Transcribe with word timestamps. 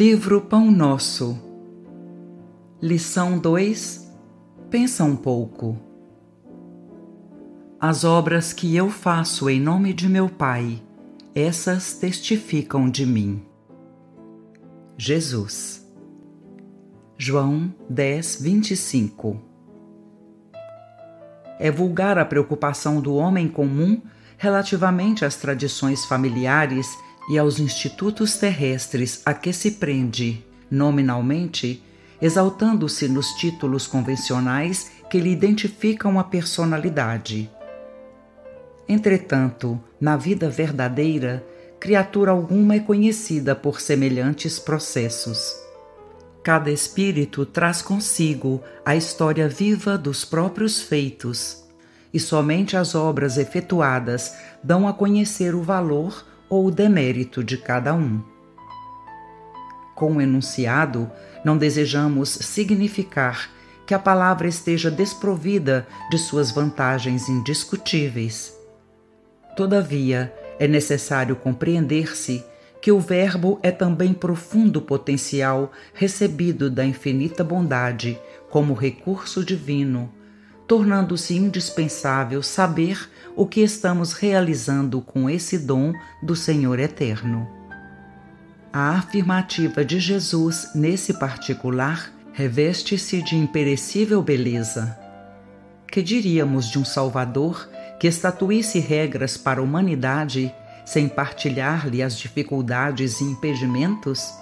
Livro 0.00 0.40
Pão 0.40 0.70
Nosso 0.70 1.36
Lição 2.80 3.36
2 3.36 4.08
Pensa 4.70 5.02
um 5.02 5.16
pouco. 5.16 5.76
As 7.80 8.04
obras 8.04 8.52
que 8.52 8.76
eu 8.76 8.90
faço 8.90 9.50
em 9.50 9.58
nome 9.60 9.92
de 9.92 10.08
meu 10.08 10.28
Pai, 10.28 10.80
essas 11.34 11.94
testificam 11.94 12.88
de 12.88 13.04
mim. 13.04 13.42
Jesus. 14.96 15.84
João 17.16 17.74
10, 17.90 18.40
25 18.40 19.42
É 21.58 21.72
vulgar 21.72 22.18
a 22.18 22.24
preocupação 22.24 23.00
do 23.00 23.16
homem 23.16 23.48
comum 23.48 24.00
relativamente 24.36 25.24
às 25.24 25.34
tradições 25.34 26.04
familiares 26.04 26.86
e 27.28 27.38
aos 27.38 27.58
institutos 27.58 28.36
terrestres 28.36 29.20
a 29.24 29.34
que 29.34 29.52
se 29.52 29.72
prende, 29.72 30.44
nominalmente, 30.70 31.82
exaltando-se 32.20 33.08
nos 33.08 33.28
títulos 33.34 33.86
convencionais 33.86 34.90
que 35.10 35.18
lhe 35.18 35.30
identificam 35.30 36.18
a 36.18 36.24
personalidade. 36.24 37.50
Entretanto, 38.88 39.78
na 40.00 40.16
vida 40.16 40.48
verdadeira, 40.48 41.44
criatura 41.78 42.30
alguma 42.30 42.74
é 42.74 42.80
conhecida 42.80 43.54
por 43.54 43.80
semelhantes 43.80 44.58
processos. 44.58 45.54
Cada 46.42 46.70
espírito 46.70 47.44
traz 47.44 47.82
consigo 47.82 48.62
a 48.84 48.96
história 48.96 49.48
viva 49.48 49.98
dos 49.98 50.24
próprios 50.24 50.80
feitos, 50.80 51.64
e 52.12 52.18
somente 52.18 52.76
as 52.76 52.94
obras 52.94 53.36
efetuadas 53.36 54.34
dão 54.64 54.88
a 54.88 54.94
conhecer 54.94 55.54
o 55.54 55.62
valor 55.62 56.24
ou 56.48 56.66
o 56.66 56.70
demérito 56.70 57.42
de 57.44 57.56
cada 57.56 57.94
um. 57.94 58.22
Com 59.94 60.16
o 60.16 60.20
enunciado, 60.20 61.10
não 61.44 61.56
desejamos 61.56 62.28
significar 62.28 63.50
que 63.86 63.94
a 63.94 63.98
palavra 63.98 64.46
esteja 64.46 64.90
desprovida 64.90 65.86
de 66.10 66.18
suas 66.18 66.50
vantagens 66.50 67.28
indiscutíveis. 67.28 68.54
Todavia, 69.56 70.32
é 70.58 70.68
necessário 70.68 71.34
compreender-se 71.36 72.44
que 72.80 72.92
o 72.92 73.00
Verbo 73.00 73.58
é 73.62 73.70
também 73.70 74.12
profundo 74.12 74.80
potencial 74.80 75.72
recebido 75.92 76.70
da 76.70 76.84
infinita 76.84 77.42
bondade 77.42 78.18
como 78.50 78.74
recurso 78.74 79.44
divino 79.44 80.12
tornando-se 80.68 81.34
indispensável 81.34 82.42
saber 82.42 83.10
o 83.34 83.46
que 83.46 83.62
estamos 83.62 84.12
realizando 84.12 85.00
com 85.00 85.30
esse 85.30 85.58
dom 85.58 85.94
do 86.22 86.36
Senhor 86.36 86.78
Eterno. 86.78 87.48
A 88.70 88.90
afirmativa 88.90 89.82
de 89.82 89.98
Jesus 89.98 90.68
nesse 90.74 91.14
particular 91.14 92.12
reveste-se 92.34 93.22
de 93.22 93.34
imperecível 93.34 94.22
beleza. 94.22 94.96
Que 95.90 96.02
diríamos 96.02 96.70
de 96.70 96.78
um 96.78 96.84
Salvador 96.84 97.66
que 97.98 98.06
estatuísse 98.06 98.78
regras 98.78 99.38
para 99.38 99.60
a 99.60 99.62
humanidade 99.62 100.54
sem 100.84 101.08
partilhar-lhe 101.08 102.02
as 102.02 102.16
dificuldades 102.18 103.22
e 103.22 103.24
impedimentos? 103.24 104.34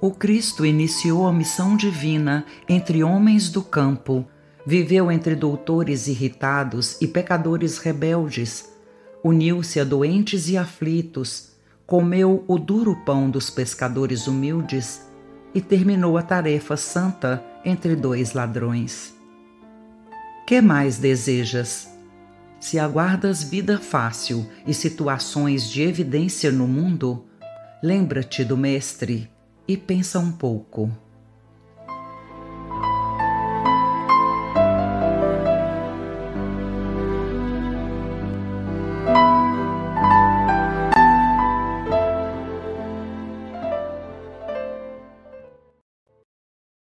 O 0.00 0.10
Cristo 0.10 0.66
iniciou 0.66 1.28
a 1.28 1.32
missão 1.32 1.76
divina 1.76 2.44
entre 2.68 3.04
homens 3.04 3.48
do 3.48 3.62
campo 3.62 4.26
Viveu 4.64 5.10
entre 5.10 5.34
doutores 5.34 6.06
irritados 6.06 6.96
e 7.00 7.08
pecadores 7.08 7.78
rebeldes, 7.78 8.70
uniu-se 9.22 9.80
a 9.80 9.84
doentes 9.84 10.48
e 10.48 10.56
aflitos, 10.56 11.52
comeu 11.84 12.44
o 12.46 12.58
duro 12.58 12.96
pão 13.04 13.28
dos 13.28 13.50
pescadores 13.50 14.26
humildes 14.26 15.02
e 15.52 15.60
terminou 15.60 16.16
a 16.16 16.22
tarefa 16.22 16.76
santa 16.76 17.44
entre 17.64 17.96
dois 17.96 18.34
ladrões. 18.34 19.14
Que 20.46 20.60
mais 20.60 20.96
desejas? 20.96 21.88
Se 22.60 22.78
aguardas 22.78 23.42
vida 23.42 23.78
fácil 23.78 24.46
e 24.64 24.72
situações 24.72 25.68
de 25.68 25.82
evidência 25.82 26.52
no 26.52 26.68
mundo, 26.68 27.24
lembra-te 27.82 28.44
do 28.44 28.56
Mestre 28.56 29.28
e 29.66 29.76
pensa 29.76 30.20
um 30.20 30.30
pouco. 30.30 30.90